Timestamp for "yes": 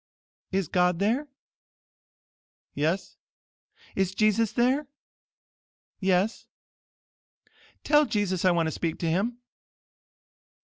2.73-3.17, 5.99-6.47